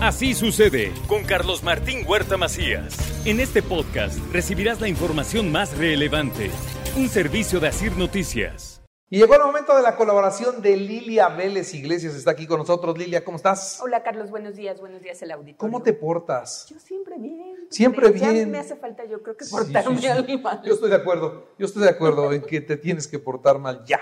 Así 0.00 0.34
sucede 0.34 0.92
con 1.08 1.24
Carlos 1.24 1.62
Martín 1.62 2.04
Huerta 2.06 2.36
Macías. 2.36 2.96
En 3.26 3.40
este 3.40 3.62
podcast 3.62 4.18
recibirás 4.32 4.80
la 4.80 4.88
información 4.88 5.50
más 5.50 5.76
relevante. 5.76 6.50
Un 6.96 7.08
servicio 7.08 7.60
de 7.60 7.68
Asir 7.68 7.96
Noticias. 7.96 8.82
Y 9.08 9.18
llegó 9.18 9.36
el 9.36 9.42
momento 9.42 9.74
de 9.76 9.82
la 9.82 9.96
colaboración 9.96 10.60
de 10.60 10.76
Lilia 10.76 11.28
Vélez 11.28 11.72
Iglesias. 11.74 12.14
Está 12.14 12.32
aquí 12.32 12.46
con 12.46 12.58
nosotros. 12.58 12.98
Lilia, 12.98 13.24
¿cómo 13.24 13.36
estás? 13.36 13.78
Hola 13.82 14.02
Carlos, 14.02 14.30
buenos 14.30 14.54
días, 14.56 14.80
buenos 14.80 15.00
días 15.00 15.20
el 15.22 15.30
auditorio. 15.30 15.58
¿Cómo 15.58 15.82
te 15.82 15.92
portas? 15.94 16.66
Yo 16.68 16.78
siempre 16.78 17.16
bien. 17.18 17.66
Siempre 17.70 18.12
Ya 18.18 18.30
bien. 18.30 18.50
me 18.50 18.58
hace 18.58 18.76
falta 18.76 19.04
yo 19.06 19.22
creo 19.22 19.36
que 19.36 19.44
Sí, 19.46 19.50
portarme 19.52 19.96
sí, 19.96 20.02
sí. 20.02 20.08
al 20.08 20.40
mal. 20.42 20.60
Yo 20.64 20.74
estoy 20.74 20.90
de 20.90 20.96
acuerdo. 20.96 21.48
Yo 21.58 21.66
estoy 21.66 21.84
de 21.84 21.90
acuerdo 21.90 22.32
en 22.32 22.42
que 22.42 22.60
te 22.60 22.76
tienes 22.76 23.08
que 23.08 23.18
portar 23.18 23.58
mal 23.58 23.82
ya. 23.86 24.00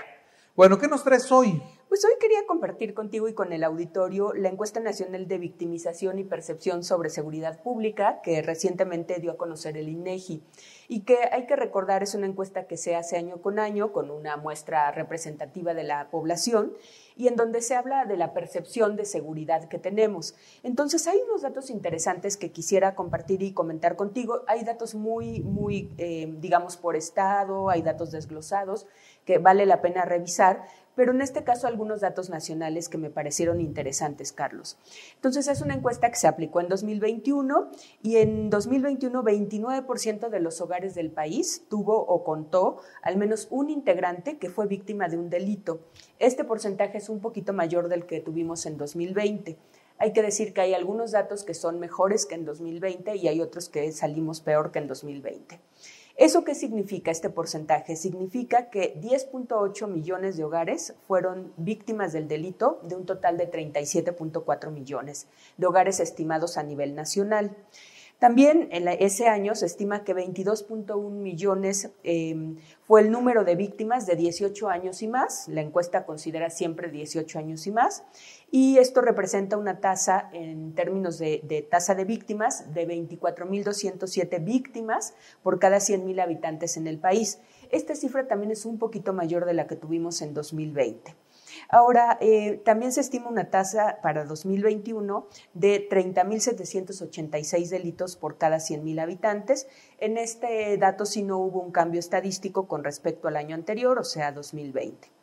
Bueno, 0.55 0.77
¿qué 0.77 0.87
nos 0.87 1.03
traes 1.03 1.31
hoy? 1.31 1.61
Pues 1.95 2.03
hoy 2.03 2.19
quería 2.19 2.45
compartir 2.45 2.93
contigo 2.93 3.29
y 3.29 3.33
con 3.33 3.53
el 3.53 3.63
auditorio 3.63 4.33
la 4.33 4.49
encuesta 4.49 4.81
nacional 4.81 5.29
de 5.29 5.37
victimización 5.37 6.19
y 6.19 6.25
percepción 6.25 6.83
sobre 6.83 7.09
seguridad 7.09 7.63
pública 7.63 8.19
que 8.21 8.41
recientemente 8.41 9.21
dio 9.21 9.31
a 9.31 9.37
conocer 9.37 9.77
el 9.77 9.87
INEGI 9.87 10.43
y 10.87 11.01
que 11.01 11.17
hay 11.31 11.45
que 11.47 11.55
recordar 11.55 12.03
es 12.03 12.15
una 12.15 12.27
encuesta 12.27 12.67
que 12.67 12.77
se 12.77 12.95
hace 12.95 13.17
año 13.17 13.41
con 13.41 13.59
año 13.59 13.91
con 13.91 14.11
una 14.11 14.37
muestra 14.37 14.91
representativa 14.91 15.73
de 15.73 15.83
la 15.83 16.09
población 16.09 16.73
y 17.15 17.27
en 17.27 17.35
donde 17.35 17.61
se 17.61 17.75
habla 17.75 18.05
de 18.05 18.17
la 18.17 18.33
percepción 18.33 18.95
de 18.95 19.05
seguridad 19.05 19.67
que 19.69 19.79
tenemos. 19.79 20.35
Entonces 20.63 21.07
hay 21.07 21.17
unos 21.27 21.41
datos 21.41 21.69
interesantes 21.69 22.37
que 22.37 22.51
quisiera 22.51 22.95
compartir 22.95 23.41
y 23.41 23.53
comentar 23.53 23.95
contigo. 23.95 24.41
Hay 24.47 24.63
datos 24.63 24.95
muy, 24.95 25.41
muy, 25.41 25.89
eh, 25.97 26.33
digamos, 26.39 26.77
por 26.77 26.95
estado, 26.95 27.69
hay 27.69 27.81
datos 27.81 28.11
desglosados 28.11 28.85
que 29.23 29.37
vale 29.39 29.65
la 29.65 29.81
pena 29.81 30.05
revisar, 30.05 30.65
pero 30.95 31.11
en 31.11 31.21
este 31.21 31.43
caso 31.43 31.67
algunos 31.67 32.01
datos 32.01 32.29
nacionales 32.29 32.89
que 32.89 32.97
me 32.97 33.09
parecieron 33.09 33.59
interesantes, 33.59 34.31
Carlos. 34.31 34.77
Entonces 35.15 35.47
es 35.47 35.61
una 35.61 35.73
encuesta 35.73 36.09
que 36.09 36.15
se 36.15 36.27
aplicó 36.27 36.61
en 36.61 36.69
2021 36.69 37.71
y 38.03 38.17
en 38.17 38.49
2021 38.49 39.23
29% 39.23 40.29
de 40.29 40.39
los 40.39 40.61
hogares 40.61 40.74
del 40.75 41.09
país 41.09 41.63
tuvo 41.69 41.97
o 41.97 42.23
contó 42.23 42.77
al 43.01 43.15
menos 43.15 43.47
un 43.49 43.69
integrante 43.69 44.37
que 44.37 44.49
fue 44.49 44.67
víctima 44.67 45.07
de 45.07 45.17
un 45.17 45.29
delito. 45.29 45.79
Este 46.19 46.43
porcentaje 46.43 46.97
es 46.97 47.07
un 47.07 47.21
poquito 47.21 47.53
mayor 47.53 47.87
del 47.87 48.05
que 48.05 48.19
tuvimos 48.19 48.65
en 48.65 48.77
2020. 48.77 49.57
Hay 49.97 50.11
que 50.11 50.21
decir 50.21 50.53
que 50.53 50.61
hay 50.61 50.73
algunos 50.73 51.11
datos 51.11 51.45
que 51.45 51.53
son 51.53 51.79
mejores 51.79 52.25
que 52.25 52.35
en 52.35 52.43
2020 52.43 53.15
y 53.15 53.29
hay 53.29 53.39
otros 53.39 53.69
que 53.69 53.89
salimos 53.93 54.41
peor 54.41 54.71
que 54.71 54.79
en 54.79 54.87
2020. 54.87 55.61
¿Eso 56.17 56.43
qué 56.45 56.55
significa 56.55 57.11
este 57.11 57.29
porcentaje? 57.29 57.95
Significa 57.95 58.69
que 58.69 58.95
10.8 59.01 59.87
millones 59.87 60.37
de 60.37 60.45
hogares 60.45 60.95
fueron 61.07 61.51
víctimas 61.57 62.13
del 62.13 62.27
delito 62.27 62.79
de 62.83 62.95
un 62.95 63.05
total 63.05 63.37
de 63.37 63.51
37.4 63.51 64.71
millones 64.71 65.27
de 65.57 65.67
hogares 65.67 65.99
estimados 65.99 66.57
a 66.57 66.63
nivel 66.63 66.95
nacional. 66.95 67.55
También 68.19 68.69
en 68.71 68.87
ese 68.87 69.27
año 69.27 69.55
se 69.55 69.65
estima 69.65 70.03
que 70.03 70.15
22.1 70.15 71.11
millones 71.11 71.91
eh, 72.03 72.55
fue 72.81 73.01
el 73.01 73.11
número 73.11 73.43
de 73.43 73.55
víctimas 73.55 74.05
de 74.05 74.15
18 74.15 74.69
años 74.69 75.01
y 75.01 75.07
más. 75.07 75.47
La 75.49 75.61
encuesta 75.61 76.05
considera 76.05 76.49
siempre 76.49 76.89
18 76.89 77.39
años 77.39 77.67
y 77.67 77.71
más. 77.71 78.03
Y 78.51 78.77
esto 78.77 79.01
representa 79.01 79.57
una 79.57 79.81
tasa 79.81 80.29
en 80.31 80.73
términos 80.75 81.19
de, 81.19 81.41
de 81.43 81.61
tasa 81.61 81.93
de 81.93 82.05
víctimas 82.05 82.73
de 82.73 82.87
24.207 82.87 84.43
víctimas 84.43 85.13
por 85.43 85.59
cada 85.59 85.77
100.000 85.77 86.21
habitantes 86.21 86.77
en 86.77 86.87
el 86.87 86.97
país. 86.97 87.39
Esta 87.69 87.95
cifra 87.95 88.27
también 88.27 88.51
es 88.51 88.65
un 88.65 88.79
poquito 88.79 89.11
mayor 89.11 89.45
de 89.45 89.53
la 89.53 89.67
que 89.67 89.75
tuvimos 89.75 90.21
en 90.21 90.33
2020. 90.33 91.24
Ahora, 91.69 92.17
eh, 92.21 92.61
también 92.63 92.91
se 92.91 93.01
estima 93.01 93.29
una 93.29 93.49
tasa 93.49 93.99
para 94.01 94.25
2021 94.25 95.27
de 95.53 95.89
30.786 95.89 97.69
delitos 97.69 98.15
por 98.15 98.37
cada 98.37 98.57
100.000 98.57 98.99
habitantes. 99.01 99.67
En 99.97 100.17
este 100.17 100.77
dato 100.77 101.05
sí 101.05 101.23
no 101.23 101.37
hubo 101.39 101.61
un 101.61 101.71
cambio 101.71 101.99
estadístico 101.99 102.67
con 102.67 102.83
respecto 102.83 103.27
al 103.27 103.37
año 103.37 103.55
anterior, 103.55 103.99
o 103.99 104.03
sea, 104.03 104.31
2020. 104.31 105.14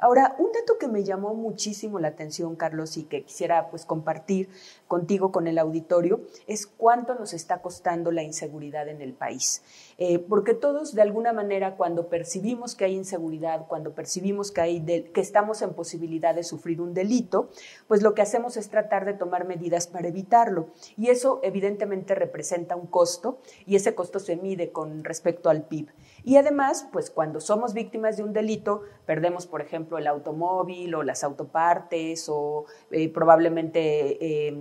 Ahora, 0.00 0.36
un 0.38 0.52
dato 0.52 0.78
que 0.78 0.86
me 0.86 1.02
llamó 1.02 1.34
muchísimo 1.34 1.98
la 1.98 2.08
atención, 2.08 2.54
Carlos, 2.54 2.96
y 2.96 3.02
que 3.02 3.24
quisiera 3.24 3.68
pues 3.68 3.84
compartir 3.84 4.48
contigo, 4.86 5.32
con 5.32 5.48
el 5.48 5.58
auditorio, 5.58 6.20
es 6.46 6.68
cuánto 6.68 7.16
nos 7.16 7.32
está 7.32 7.60
costando 7.62 8.12
la 8.12 8.22
inseguridad 8.22 8.88
en 8.88 9.02
el 9.02 9.12
país. 9.12 9.62
Eh, 9.98 10.20
porque 10.20 10.54
todos, 10.54 10.94
de 10.94 11.02
alguna 11.02 11.32
manera, 11.32 11.76
cuando 11.76 12.08
percibimos 12.08 12.76
que 12.76 12.84
hay 12.84 12.94
inseguridad, 12.94 13.66
cuando 13.66 13.92
percibimos 13.92 14.52
que, 14.52 14.60
hay 14.60 14.80
que 14.80 15.20
estamos 15.20 15.62
en 15.62 15.74
posibilidad 15.74 16.32
de 16.32 16.44
sufrir 16.44 16.80
un 16.80 16.94
delito, 16.94 17.50
pues 17.88 18.02
lo 18.02 18.14
que 18.14 18.22
hacemos 18.22 18.56
es 18.56 18.68
tratar 18.68 19.04
de 19.04 19.14
tomar 19.14 19.46
medidas 19.46 19.88
para 19.88 20.08
evitarlo. 20.08 20.68
Y 20.96 21.08
eso 21.08 21.40
evidentemente 21.42 22.14
representa 22.14 22.76
un 22.76 22.86
costo 22.86 23.38
y 23.66 23.74
ese 23.74 23.96
costo 23.96 24.20
se 24.20 24.36
mide 24.36 24.70
con 24.70 25.02
respecto 25.02 25.50
al 25.50 25.64
PIB. 25.64 25.88
Y 26.24 26.36
además, 26.36 26.86
pues 26.92 27.10
cuando 27.10 27.40
somos 27.40 27.74
víctimas 27.74 28.16
de 28.16 28.22
un 28.22 28.32
delito, 28.32 28.82
perdemos, 29.06 29.46
por 29.46 29.60
ejemplo, 29.60 29.87
el 29.96 30.06
automóvil 30.06 30.94
o 30.94 31.02
las 31.02 31.24
autopartes 31.24 32.28
o 32.28 32.66
eh, 32.90 33.08
probablemente 33.08 34.48
eh, 34.48 34.56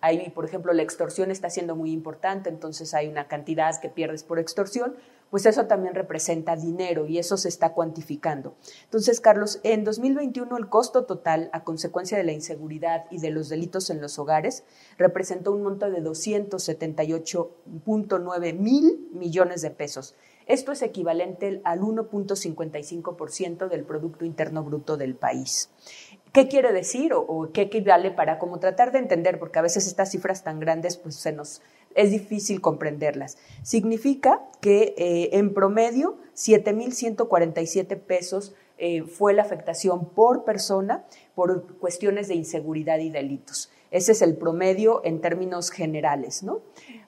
hay, 0.00 0.30
por 0.30 0.44
ejemplo, 0.44 0.72
la 0.72 0.82
extorsión 0.82 1.30
está 1.30 1.50
siendo 1.50 1.76
muy 1.76 1.92
importante, 1.92 2.48
entonces 2.48 2.94
hay 2.94 3.08
una 3.08 3.28
cantidad 3.28 3.78
que 3.80 3.88
pierdes 3.88 4.22
por 4.22 4.38
extorsión, 4.38 4.94
pues 5.30 5.46
eso 5.46 5.66
también 5.66 5.94
representa 5.94 6.54
dinero 6.54 7.06
y 7.06 7.18
eso 7.18 7.36
se 7.36 7.48
está 7.48 7.72
cuantificando. 7.72 8.54
Entonces, 8.84 9.20
Carlos, 9.20 9.58
en 9.64 9.82
2021 9.84 10.56
el 10.56 10.68
costo 10.68 11.04
total 11.04 11.50
a 11.52 11.64
consecuencia 11.64 12.16
de 12.16 12.22
la 12.24 12.32
inseguridad 12.32 13.06
y 13.10 13.18
de 13.18 13.30
los 13.30 13.48
delitos 13.48 13.90
en 13.90 14.00
los 14.00 14.18
hogares 14.18 14.64
representó 14.98 15.52
un 15.52 15.62
monto 15.62 15.90
de 15.90 16.02
278.9 16.02 18.54
mil 18.54 19.08
millones 19.12 19.62
de 19.62 19.70
pesos. 19.70 20.14
Esto 20.46 20.72
es 20.72 20.82
equivalente 20.82 21.60
al 21.64 21.80
1.55% 21.80 23.68
del 23.68 23.84
Producto 23.84 24.24
Interno 24.24 24.62
Bruto 24.62 24.96
del 24.96 25.16
país. 25.16 25.70
¿Qué 26.32 26.48
quiere 26.48 26.72
decir 26.72 27.12
o, 27.14 27.50
qué 27.52 27.62
equivale 27.62 28.10
para 28.10 28.38
como 28.38 28.60
tratar 28.60 28.92
de 28.92 28.98
entender? 28.98 29.38
Porque 29.38 29.58
a 29.58 29.62
veces 29.62 29.86
estas 29.86 30.10
cifras 30.10 30.44
tan 30.44 30.60
grandes 30.60 30.96
pues 30.98 31.16
se 31.16 31.32
nos 31.32 31.62
es 31.94 32.10
difícil 32.10 32.60
comprenderlas. 32.60 33.38
Significa 33.62 34.42
que 34.60 34.94
eh, 34.98 35.30
en 35.32 35.54
promedio 35.54 36.18
7.147 36.34 37.98
pesos 37.98 38.54
eh, 38.76 39.02
fue 39.02 39.32
la 39.32 39.42
afectación 39.42 40.10
por 40.10 40.44
persona 40.44 41.06
por 41.34 41.78
cuestiones 41.78 42.28
de 42.28 42.34
inseguridad 42.34 42.98
y 42.98 43.08
delitos. 43.08 43.70
Ese 43.90 44.12
es 44.12 44.20
el 44.20 44.36
promedio 44.36 45.00
en 45.04 45.22
términos 45.22 45.70
generales, 45.70 46.42
¿no? 46.42 46.60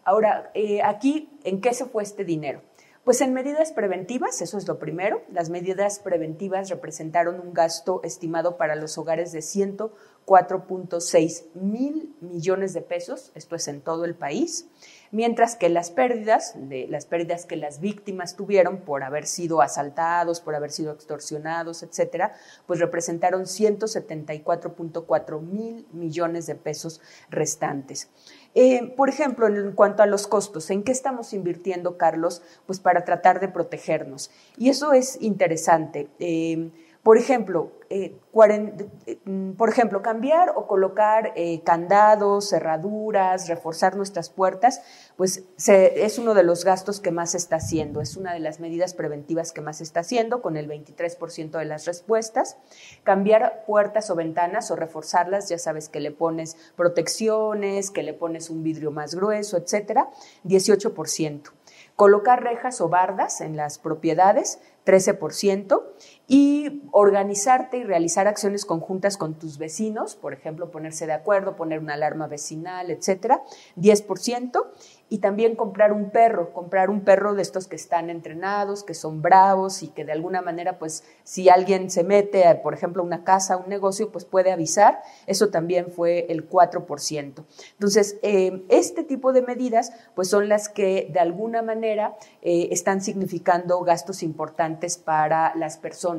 Ahora, 0.04 0.50
eh, 0.54 0.80
aquí, 0.82 1.28
¿en 1.44 1.60
qué 1.60 1.74
se 1.74 1.84
fue 1.84 2.02
este 2.02 2.24
dinero? 2.24 2.62
Pues 3.04 3.20
en 3.22 3.32
medidas 3.32 3.72
preventivas, 3.72 4.42
eso 4.42 4.58
es 4.58 4.68
lo 4.68 4.78
primero. 4.78 5.22
Las 5.32 5.48
medidas 5.48 5.98
preventivas 5.98 6.68
representaron 6.68 7.40
un 7.40 7.54
gasto 7.54 8.02
estimado 8.04 8.58
para 8.58 8.76
los 8.76 8.98
hogares 8.98 9.32
de 9.32 9.38
104.6 9.38 11.44
mil 11.54 12.14
millones 12.20 12.74
de 12.74 12.82
pesos, 12.82 13.32
esto 13.34 13.56
es 13.56 13.66
en 13.68 13.80
todo 13.80 14.04
el 14.04 14.14
país, 14.14 14.68
mientras 15.10 15.56
que 15.56 15.70
las 15.70 15.90
pérdidas, 15.90 16.54
las 16.88 17.06
pérdidas 17.06 17.46
que 17.46 17.56
las 17.56 17.80
víctimas 17.80 18.36
tuvieron 18.36 18.82
por 18.82 19.02
haber 19.02 19.26
sido 19.26 19.62
asaltados, 19.62 20.40
por 20.40 20.54
haber 20.54 20.70
sido 20.70 20.92
extorsionados, 20.92 21.82
etcétera, 21.82 22.34
pues 22.66 22.78
representaron 22.78 23.44
174.4 23.44 25.40
mil 25.40 25.86
millones 25.92 26.46
de 26.46 26.56
pesos 26.56 27.00
restantes. 27.30 28.10
Eh, 28.60 28.92
por 28.96 29.08
ejemplo, 29.08 29.46
en 29.46 29.70
cuanto 29.70 30.02
a 30.02 30.06
los 30.06 30.26
costos, 30.26 30.68
¿en 30.70 30.82
qué 30.82 30.90
estamos 30.90 31.32
invirtiendo, 31.32 31.96
Carlos? 31.96 32.42
Pues 32.66 32.80
para 32.80 33.04
tratar 33.04 33.38
de 33.38 33.46
protegernos. 33.46 34.32
Y 34.56 34.68
eso 34.68 34.92
es 34.92 35.16
interesante. 35.22 36.08
Eh, 36.18 36.72
Por 37.08 37.16
ejemplo, 37.16 37.72
eh, 37.88 38.18
eh, 38.34 39.18
mm, 39.24 39.52
por 39.52 39.70
ejemplo, 39.70 40.02
cambiar 40.02 40.52
o 40.54 40.66
colocar 40.66 41.32
eh, 41.36 41.62
candados, 41.64 42.50
cerraduras, 42.50 43.48
reforzar 43.48 43.96
nuestras 43.96 44.28
puertas, 44.28 44.82
pues 45.16 45.44
es 45.56 46.18
uno 46.18 46.34
de 46.34 46.42
los 46.42 46.66
gastos 46.66 47.00
que 47.00 47.10
más 47.10 47.30
se 47.30 47.38
está 47.38 47.56
haciendo, 47.56 48.02
es 48.02 48.18
una 48.18 48.34
de 48.34 48.40
las 48.40 48.60
medidas 48.60 48.92
preventivas 48.92 49.52
que 49.52 49.62
más 49.62 49.78
se 49.78 49.84
está 49.84 50.00
haciendo, 50.00 50.42
con 50.42 50.58
el 50.58 50.68
23% 50.68 51.58
de 51.58 51.64
las 51.64 51.86
respuestas. 51.86 52.58
Cambiar 53.04 53.64
puertas 53.66 54.10
o 54.10 54.14
ventanas 54.14 54.70
o 54.70 54.76
reforzarlas, 54.76 55.48
ya 55.48 55.56
sabes 55.56 55.88
que 55.88 56.00
le 56.00 56.10
pones 56.10 56.58
protecciones, 56.76 57.90
que 57.90 58.02
le 58.02 58.12
pones 58.12 58.50
un 58.50 58.62
vidrio 58.62 58.90
más 58.90 59.14
grueso, 59.14 59.56
etcétera, 59.56 60.10
18%. 60.44 61.52
Colocar 61.96 62.42
rejas 62.42 62.80
o 62.80 62.88
bardas 62.88 63.40
en 63.40 63.56
las 63.56 63.78
propiedades, 63.78 64.60
13%, 64.86 65.82
y 66.30 66.82
organizarte 66.92 67.78
y 67.78 67.84
realizar 67.84 68.28
acciones 68.28 68.66
conjuntas 68.66 69.16
con 69.16 69.38
tus 69.38 69.56
vecinos, 69.56 70.14
por 70.14 70.34
ejemplo, 70.34 70.70
ponerse 70.70 71.06
de 71.06 71.14
acuerdo, 71.14 71.56
poner 71.56 71.80
una 71.80 71.94
alarma 71.94 72.26
vecinal, 72.26 72.90
etcétera, 72.90 73.42
10%, 73.76 74.66
y 75.10 75.18
también 75.18 75.56
comprar 75.56 75.92
un 75.92 76.10
perro, 76.10 76.52
comprar 76.52 76.90
un 76.90 77.00
perro 77.00 77.34
de 77.34 77.42
estos 77.42 77.66
que 77.66 77.76
están 77.76 78.10
entrenados, 78.10 78.84
que 78.84 78.92
son 78.92 79.22
bravos 79.22 79.82
y 79.82 79.88
que 79.88 80.04
de 80.04 80.12
alguna 80.12 80.42
manera, 80.42 80.78
pues, 80.78 81.02
si 81.24 81.48
alguien 81.48 81.90
se 81.90 82.04
mete, 82.04 82.46
a, 82.46 82.62
por 82.62 82.74
ejemplo, 82.74 83.02
una 83.02 83.24
casa, 83.24 83.56
un 83.56 83.68
negocio, 83.68 84.12
pues 84.12 84.26
puede 84.26 84.52
avisar. 84.52 85.00
Eso 85.26 85.48
también 85.48 85.90
fue 85.92 86.26
el 86.28 86.48
4%. 86.48 87.44
Entonces, 87.72 88.18
eh, 88.22 88.66
este 88.68 89.02
tipo 89.02 89.32
de 89.32 89.42
medidas, 89.42 89.92
pues, 90.14 90.28
son 90.28 90.48
las 90.48 90.68
que 90.68 91.08
de 91.10 91.20
alguna 91.20 91.62
manera 91.62 92.16
eh, 92.42 92.68
están 92.70 93.00
significando 93.00 93.80
gastos 93.80 94.22
importantes 94.22 94.98
para 94.98 95.54
las 95.54 95.78
personas. 95.78 96.17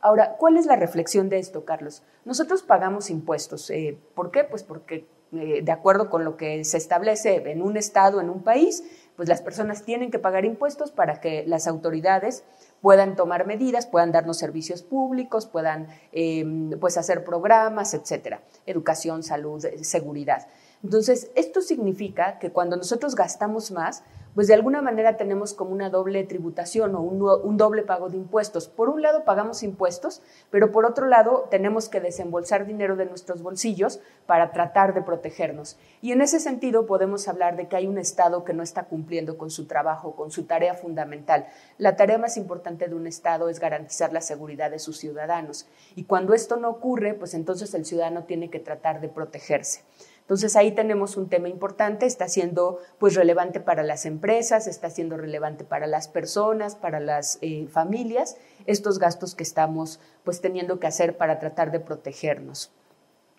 Ahora, 0.00 0.36
¿cuál 0.38 0.56
es 0.56 0.66
la 0.66 0.76
reflexión 0.76 1.28
de 1.28 1.38
esto, 1.38 1.64
Carlos? 1.64 2.02
Nosotros 2.24 2.62
pagamos 2.62 3.10
impuestos. 3.10 3.70
Eh, 3.70 3.98
¿Por 4.14 4.30
qué? 4.30 4.44
Pues 4.44 4.62
porque 4.62 5.06
eh, 5.32 5.60
de 5.62 5.72
acuerdo 5.72 6.10
con 6.10 6.24
lo 6.24 6.36
que 6.36 6.64
se 6.64 6.76
establece 6.76 7.36
en 7.50 7.62
un 7.62 7.76
estado, 7.76 8.20
en 8.20 8.30
un 8.30 8.42
país, 8.42 8.82
pues 9.14 9.28
las 9.28 9.42
personas 9.42 9.84
tienen 9.84 10.10
que 10.10 10.18
pagar 10.18 10.44
impuestos 10.44 10.90
para 10.90 11.20
que 11.20 11.44
las 11.46 11.68
autoridades 11.68 12.42
puedan 12.80 13.14
tomar 13.14 13.46
medidas, 13.46 13.86
puedan 13.86 14.10
darnos 14.10 14.38
servicios 14.38 14.82
públicos, 14.82 15.46
puedan 15.46 15.86
em, 16.10 16.70
pues 16.80 16.96
hacer 16.96 17.22
programas, 17.22 17.94
etcétera, 17.94 18.42
educación, 18.66 19.22
salud, 19.22 19.64
seguridad. 19.82 20.48
Entonces, 20.82 21.30
esto 21.36 21.60
significa 21.60 22.38
que 22.38 22.50
cuando 22.50 22.76
nosotros 22.76 23.14
gastamos 23.14 23.70
más, 23.70 24.02
pues 24.34 24.46
de 24.46 24.54
alguna 24.54 24.82
manera 24.82 25.16
tenemos 25.16 25.54
como 25.54 25.72
una 25.72 25.90
doble 25.90 26.24
tributación 26.24 26.94
o 26.94 27.00
un, 27.00 27.56
doble 27.56 27.82
pago 27.82 28.08
de 28.08 28.16
impuestos. 28.16 28.68
Por 28.68 28.88
un 28.88 29.02
lado 29.02 29.24
pagamos 29.24 29.62
impuestos, 29.62 30.22
pero 30.50 30.70
por 30.70 30.86
otro 30.86 31.06
lado 31.06 31.48
tenemos 31.50 31.88
que 31.88 32.00
desembolsar 32.00 32.66
dinero 32.66 32.96
de 32.96 33.06
nuestros 33.06 33.42
bolsillos 33.42 34.00
para 34.26 34.52
tratar 34.52 34.94
de 34.94 35.02
protegernos. 35.02 35.78
Y 36.00 36.12
en 36.12 36.20
ese 36.20 36.40
sentido 36.40 36.86
podemos 36.86 37.28
hablar 37.28 37.56
de 37.56 37.68
que 37.68 37.76
hay 37.76 37.86
un 37.86 37.98
Estado 37.98 38.44
que 38.44 38.54
no 38.54 38.62
está 38.62 38.84
cumpliendo 38.84 39.36
con 39.36 39.50
su 39.50 39.66
trabajo, 39.66 40.14
con 40.14 40.30
su 40.30 40.44
tarea 40.44 40.74
fundamental. 40.74 41.46
La 41.78 41.96
tarea 41.96 42.18
más 42.18 42.36
importante 42.36 42.88
de 42.88 42.94
un 42.94 43.06
Estado 43.06 43.48
es 43.48 43.60
garantizar 43.60 44.12
la 44.12 44.20
seguridad 44.20 44.70
de 44.70 44.78
sus 44.78 44.98
ciudadanos. 44.98 45.66
Y 45.96 46.04
cuando 46.04 46.34
esto 46.34 46.56
no 46.56 46.70
ocurre, 46.70 47.14
pues 47.14 47.34
entonces 47.34 47.74
el 47.74 47.84
ciudadano 47.84 48.24
tiene 48.24 48.50
que 48.50 48.60
tratar 48.60 49.00
de 49.00 49.08
protegerse. 49.08 49.82
Entonces 50.30 50.54
ahí 50.54 50.70
tenemos 50.70 51.16
un 51.16 51.28
tema 51.28 51.48
importante, 51.48 52.06
está 52.06 52.28
siendo 52.28 52.78
pues 53.00 53.16
relevante 53.16 53.58
para 53.58 53.82
las 53.82 54.06
empresas, 54.06 54.68
está 54.68 54.88
siendo 54.88 55.16
relevante 55.16 55.64
para 55.64 55.88
las 55.88 56.06
personas, 56.06 56.76
para 56.76 57.00
las 57.00 57.38
eh, 57.40 57.66
familias, 57.66 58.36
estos 58.64 59.00
gastos 59.00 59.34
que 59.34 59.42
estamos 59.42 59.98
pues 60.22 60.40
teniendo 60.40 60.78
que 60.78 60.86
hacer 60.86 61.16
para 61.16 61.40
tratar 61.40 61.72
de 61.72 61.80
protegernos. 61.80 62.70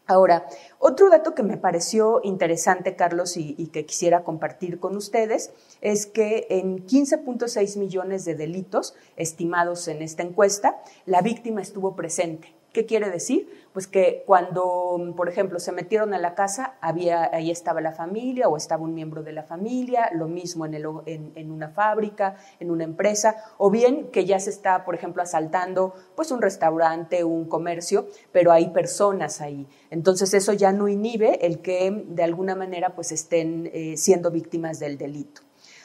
Ahora, 0.06 0.46
otro 0.80 1.10
dato 1.10 1.34
que 1.34 1.44
me 1.44 1.56
pareció 1.56 2.20
interesante, 2.26 2.98
Carlos, 2.98 3.38
y, 3.38 3.56
y, 3.58 3.68
que 3.68 3.86
quisiera 3.86 4.26
compartir 4.26 4.78
con 4.78 4.98
ustedes, 4.98 5.54
es 5.80 6.08
que 6.08 6.48
en 6.50 6.86
15.6 6.86 7.78
millones 7.78 8.26
de 8.26 8.36
delitos 8.36 8.96
estimados 9.16 9.88
en 9.88 10.02
esta 10.02 10.24
encuesta, 10.24 10.82
la 11.06 11.22
víctima 11.22 11.62
estuvo 11.62 11.96
presente. 11.96 12.54
¿Qué 12.72 12.86
quiere 12.86 13.10
decir? 13.10 13.50
Pues 13.74 13.86
que 13.86 14.24
cuando, 14.26 15.14
por 15.18 15.28
ejemplo, 15.28 15.60
se 15.60 15.74
metieron 15.74 16.14
a 16.14 16.20
la 16.20 16.36
casa, 16.36 16.78
había, 16.80 17.30
ahí 17.34 17.52
estaba 17.52 17.82
la 17.82 17.92
familia 17.92 18.48
o 18.48 18.56
estaba 18.56 18.84
un 18.84 18.94
miembro 18.94 19.24
de 19.24 19.34
la 19.34 19.44
familia, 19.44 20.10
lo 20.14 20.30
mismo 20.30 20.66
en, 20.66 20.76
el, 20.76 20.86
en, 21.06 21.52
una 21.52 21.70
fábrica, 21.70 22.38
en 22.62 22.72
una 22.72 22.86
empresa, 22.86 23.36
o 23.58 23.70
bien 23.70 24.10
que 24.12 24.24
ya 24.24 24.40
se 24.40 24.52
está, 24.52 24.86
por 24.86 24.96
ejemplo, 24.96 25.22
asaltando 25.22 25.94
pues 26.16 26.32
un 26.32 26.42
restaurante, 26.42 27.26
un 27.26 27.50
comercio, 27.50 28.08
pero 28.32 28.54
hay 28.54 28.70
personas 28.70 29.42
ahí. 29.42 29.68
Entonces 29.90 30.34
eso 30.34 30.54
ya 30.54 30.72
no 30.72 30.88
inhibe 30.88 31.46
el 31.46 31.60
que 31.60 32.06
de 32.08 32.24
alguna 32.24 32.56
manera 32.56 32.96
pues 32.96 33.12
estén 33.12 33.70
eh, 33.74 33.98
siendo 33.98 34.32
víctimas 34.32 34.80
del 34.80 34.98
delito. 34.98 35.42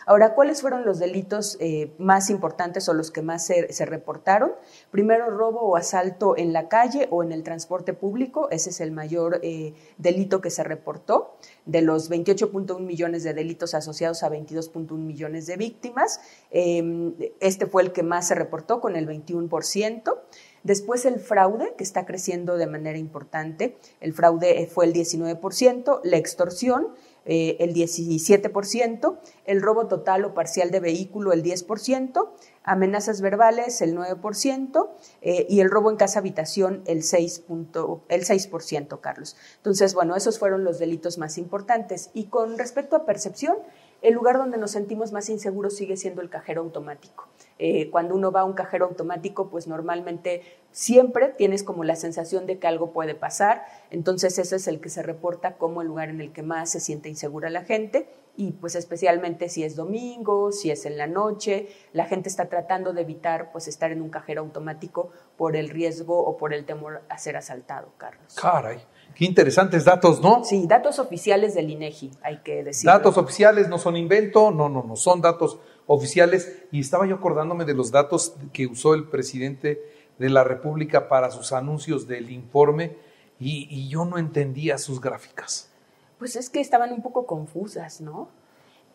Ahora, 0.08 0.34
¿cuáles 0.34 0.60
fueron 0.60 0.84
los 0.84 1.00
delitos 1.00 1.56
eh, 1.58 1.92
más 1.98 2.30
importantes 2.30 2.88
o 2.88 2.94
los 2.94 3.10
que 3.10 3.22
más 3.22 3.44
se, 3.44 3.66
reportaron? 3.86 4.52
Primero, 4.92 5.30
robo 5.30 5.62
o 5.62 5.76
asalto 5.76 6.36
en 6.36 6.52
la 6.52 6.68
calle 6.68 7.08
o 7.10 7.24
en 7.24 7.32
el 7.32 7.42
transporte 7.42 7.92
público. 7.92 8.48
Ese 8.50 8.70
es 8.70 8.80
el 8.80 8.92
mayor 8.92 9.40
eh, 9.42 9.74
delito 9.98 10.40
que 10.40 10.50
se 10.50 10.62
reportó. 10.62 11.36
De 11.64 11.82
los 11.82 12.08
28.1 12.08 12.78
millones 12.78 13.24
de 13.24 13.34
delitos 13.34 13.74
asociados 13.74 14.22
a 14.22 14.30
22.1 14.30 14.96
millones 14.96 15.46
de 15.46 15.56
víctimas, 15.56 16.20
em, 16.52 17.14
este 17.40 17.66
fue 17.66 17.82
el 17.82 17.90
que 17.90 18.04
más 18.04 18.28
se 18.28 18.36
reportó 18.36 18.80
con 18.80 18.94
el 18.94 19.08
21%. 19.08 20.22
Después 20.62 21.04
el 21.04 21.18
fraude, 21.18 21.74
que 21.76 21.82
está 21.82 22.06
creciendo 22.06 22.56
de 22.56 22.68
manera 22.68 22.98
importante, 22.98 23.76
el 24.00 24.12
fraude 24.12 24.62
eh, 24.62 24.66
fue 24.68 24.86
el 24.86 24.92
19%, 24.92 26.00
la 26.04 26.16
extorsión 26.16 26.94
eh, 27.26 27.56
el 27.60 27.74
17%, 27.74 29.18
el 29.44 29.60
robo 29.60 29.88
total 29.88 30.24
o 30.24 30.34
parcial 30.34 30.70
de 30.70 30.80
vehículo 30.80 31.32
el 31.32 31.42
10%, 31.42 32.30
amenazas 32.62 33.20
verbales 33.20 33.80
el 33.80 33.96
9% 33.96 34.88
eh, 35.22 35.46
y 35.48 35.60
el 35.60 35.70
robo 35.70 35.90
en 35.90 35.96
casa 35.96 36.20
habitación 36.20 36.82
el 36.86 37.02
6%, 37.02 38.00
el 38.08 38.24
6%, 38.24 39.00
Carlos. 39.00 39.36
Entonces, 39.56 39.94
bueno, 39.94 40.16
esos 40.16 40.38
fueron 40.38 40.64
los 40.64 40.78
delitos 40.78 41.18
más 41.18 41.38
importantes. 41.38 42.10
Y 42.14 42.26
con 42.26 42.58
respecto 42.58 42.96
a 42.96 43.06
percepción, 43.06 43.56
el 44.02 44.14
lugar 44.14 44.38
donde 44.38 44.58
nos 44.58 44.70
sentimos 44.70 45.12
más 45.12 45.28
inseguros 45.28 45.76
sigue 45.76 45.96
siendo 45.96 46.22
el 46.22 46.28
cajero 46.28 46.62
automático. 46.62 47.28
Eh, 47.58 47.90
cuando 47.90 48.14
uno 48.14 48.32
va 48.32 48.40
a 48.40 48.44
un 48.44 48.52
cajero 48.52 48.84
automático, 48.84 49.48
pues 49.48 49.66
normalmente 49.66 50.42
siempre 50.72 51.28
tienes 51.28 51.62
como 51.62 51.84
la 51.84 51.96
sensación 51.96 52.46
de 52.46 52.58
que 52.58 52.66
algo 52.66 52.92
puede 52.92 53.14
pasar, 53.14 53.64
entonces 53.90 54.38
ese 54.38 54.56
es 54.56 54.68
el 54.68 54.80
que 54.80 54.90
se 54.90 55.02
reporta 55.02 55.56
como 55.56 55.80
el 55.80 55.88
lugar 55.88 56.10
en 56.10 56.20
el 56.20 56.32
que 56.32 56.42
más 56.42 56.70
se 56.70 56.80
siente 56.80 57.08
insegura 57.08 57.48
la 57.48 57.64
gente 57.64 58.08
y 58.36 58.52
pues 58.52 58.74
especialmente 58.74 59.48
si 59.48 59.64
es 59.64 59.76
domingo, 59.76 60.52
si 60.52 60.70
es 60.70 60.86
en 60.86 60.98
la 60.98 61.06
noche, 61.06 61.68
la 61.92 62.06
gente 62.06 62.28
está 62.28 62.48
tratando 62.48 62.92
de 62.92 63.02
evitar 63.02 63.50
pues 63.52 63.68
estar 63.68 63.92
en 63.92 64.02
un 64.02 64.10
cajero 64.10 64.42
automático 64.42 65.10
por 65.36 65.56
el 65.56 65.68
riesgo 65.68 66.18
o 66.18 66.36
por 66.36 66.52
el 66.52 66.64
temor 66.64 67.02
a 67.08 67.18
ser 67.18 67.36
asaltado, 67.36 67.92
Carlos. 67.96 68.34
Caray. 68.34 68.78
Qué 69.14 69.24
interesantes 69.24 69.84
datos, 69.84 70.20
¿no? 70.20 70.44
Sí, 70.44 70.66
datos 70.66 70.98
oficiales 70.98 71.54
del 71.54 71.70
INEGI, 71.70 72.10
hay 72.22 72.38
que 72.38 72.62
decir. 72.62 72.86
Datos 72.86 73.16
oficiales 73.16 73.68
no 73.68 73.78
son 73.78 73.96
invento, 73.96 74.50
no, 74.50 74.68
no, 74.68 74.82
no, 74.82 74.94
son 74.94 75.22
datos 75.22 75.58
oficiales. 75.86 76.64
Y 76.70 76.80
estaba 76.80 77.06
yo 77.06 77.14
acordándome 77.14 77.64
de 77.64 77.72
los 77.72 77.90
datos 77.90 78.34
que 78.52 78.66
usó 78.66 78.92
el 78.92 79.08
presidente 79.08 79.80
de 80.18 80.28
la 80.28 80.44
República 80.44 81.08
para 81.08 81.30
sus 81.30 81.52
anuncios 81.52 82.06
del 82.06 82.30
informe 82.30 82.96
y, 83.38 83.88
yo 83.88 84.04
no 84.04 84.18
entendía 84.18 84.78
sus 84.78 85.00
gráficas. 85.00 85.70
Pues 86.18 86.36
es 86.36 86.50
que 86.50 86.60
estaban 86.60 86.92
un 86.92 87.02
poco 87.02 87.26
confusas, 87.26 88.00
¿no? 88.00 88.28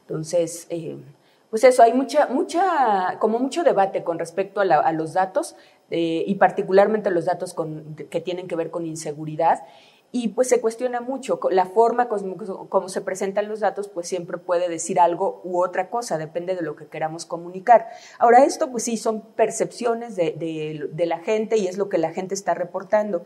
Entonces, 0.02 0.68
eh, 0.70 0.98
pues 1.50 1.64
eso, 1.64 1.84
hay 1.84 1.94
mucha, 1.94 2.28
mucha, 2.28 3.18
como 3.20 3.38
mucho 3.38 3.64
debate 3.64 4.04
con 4.04 4.20
respecto 4.20 4.62
a, 4.62 4.92
los 4.94 5.14
datos 5.14 5.56
eh, 5.90 6.24
y 6.26 6.36
particularmente 6.36 7.12
los 7.12 7.26
datos 7.26 7.56
que 8.10 8.22
tienen 8.22 8.48
que 8.48 8.56
ver 8.56 8.72
con 8.72 8.86
inseguridad 8.86 9.64
y 10.12 10.30
pues 10.30 10.50
se 10.50 10.60
cuestiona 10.60 11.02
mucho. 11.02 11.40
La 11.52 11.66
forma 11.66 12.10
como, 12.10 12.90
se 12.90 13.02
presentan 13.02 13.48
los 13.48 13.62
datos 13.62 13.88
pues 13.88 14.08
siempre 14.08 14.38
puede 14.38 14.68
decir 14.70 15.00
algo 15.00 15.42
u 15.44 15.64
otra 15.64 15.90
cosa, 15.90 16.18
depende 16.18 16.56
de 16.56 16.62
lo 16.62 16.76
que 16.76 16.88
queramos 16.88 17.26
comunicar. 17.26 17.88
Ahora 18.20 18.44
esto 18.44 18.72
pues 18.72 18.84
sí 18.84 18.98
son 18.98 19.22
percepciones 19.22 20.16
de, 20.16 20.90
la 21.06 21.20
gente 21.20 21.58
y 21.58 21.68
es 21.68 21.78
lo 21.78 21.90
que 21.90 21.98
la 21.98 22.12
gente 22.12 22.36
está 22.36 22.54
reportando. 22.54 23.26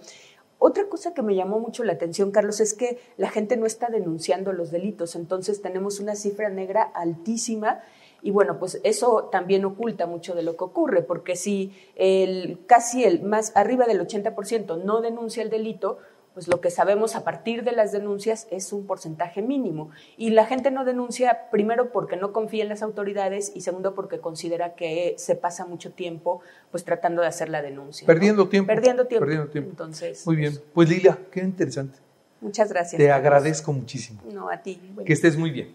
Otra 0.57 0.87
cosa 0.87 1.13
que 1.13 1.21
me 1.21 1.35
llamó 1.35 1.59
mucho 1.59 1.83
la 1.83 1.93
atención, 1.93 2.31
Carlos, 2.31 2.59
es 2.59 2.73
que 2.73 2.97
la 3.17 3.29
gente 3.29 3.57
no 3.57 3.65
está 3.65 3.89
denunciando 3.89 4.53
los 4.53 4.71
delitos, 4.71 5.15
entonces 5.15 5.61
tenemos 5.61 5.99
una 5.99 6.15
cifra 6.15 6.49
negra 6.49 6.81
altísima 6.81 7.81
y 8.21 8.31
bueno, 8.31 8.57
pues 8.57 8.79
eso 8.83 9.29
también 9.31 9.65
oculta 9.65 10.07
mucho 10.07 10.33
de 10.33 10.41
lo 10.41 10.57
que 10.57 10.63
ocurre, 10.63 11.03
porque 11.03 11.35
si 11.35 11.71
el, 11.95 12.57
casi 12.65 13.03
el 13.03 13.21
más 13.21 13.55
arriba 13.55 13.85
del 13.85 14.01
80% 14.01 14.83
no 14.83 15.01
denuncia 15.01 15.43
el 15.43 15.51
delito, 15.51 15.99
pues 16.35 16.47
lo 16.49 16.61
que 16.61 16.69
sabemos 16.69 17.15
a 17.15 17.23
partir 17.23 17.63
de 17.63 17.71
las 17.71 17.93
denuncias 17.93 18.45
es 18.51 18.71
un 18.73 18.85
porcentaje 18.85 19.41
mínimo. 19.41 19.89
Y 20.17 20.31
la 20.31 20.45
gente 20.45 20.69
no 20.69 20.83
denuncia 20.85 21.49
primero 21.49 21.91
porque 21.91 22.17
no 22.17 22.33
confía 22.33 22.61
en 22.61 22.69
las 22.69 22.83
autoridades 22.83 23.53
y 23.55 23.61
segundo 23.61 23.95
porque 23.95 24.19
considera 24.19 24.75
que 24.75 25.15
se 25.17 25.35
pasa 25.35 25.65
mucho 25.65 25.93
tiempo 25.93 26.41
pues 26.71 26.83
tratando 26.83 27.21
de 27.21 27.29
hacer 27.29 27.47
la 27.47 27.61
denuncia. 27.61 28.05
Perdiendo 28.05 28.49
tiempo. 28.49 28.67
Perdiendo 28.67 29.05
tiempo. 29.07 29.25
Perdiendo 29.25 29.49
tiempo. 29.49 29.69
Entonces, 29.71 30.27
Muy 30.27 30.35
bien. 30.35 30.59
Pues 30.73 30.89
Lilia, 30.89 31.17
qué 31.31 31.39
interesante. 31.39 31.99
Muchas 32.41 32.69
gracias. 32.69 32.99
Te 32.99 33.07
Carlos. 33.07 33.25
agradezco 33.25 33.71
muchísimo. 33.71 34.21
No, 34.29 34.49
a 34.49 34.57
ti. 34.61 34.77
Bueno. 34.93 35.05
Que 35.07 35.13
estés 35.13 35.37
muy 35.37 35.51
bien. 35.51 35.73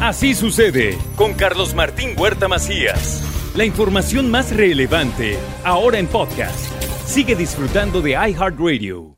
Así 0.00 0.34
sucede 0.34 0.96
con 1.16 1.34
Carlos 1.34 1.74
Martín 1.74 2.14
Huerta 2.18 2.48
Macías. 2.48 3.22
La 3.54 3.66
información 3.66 4.30
más 4.30 4.56
relevante 4.56 5.36
ahora 5.64 5.98
en 5.98 6.06
podcast. 6.06 6.72
Sigue 7.04 7.34
disfrutando 7.34 8.00
de 8.00 8.12
iHeartRadio. 8.12 9.17